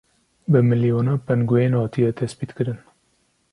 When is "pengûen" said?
1.27-1.73